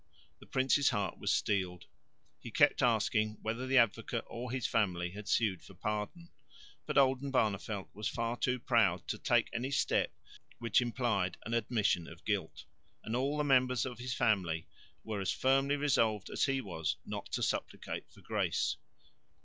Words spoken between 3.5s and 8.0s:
the Advocate or his family had sued for pardon. But Oldenbarneveldt